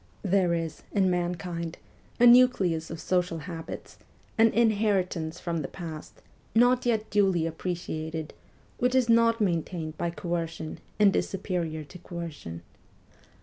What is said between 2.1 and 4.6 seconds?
a nucleus of social habits, an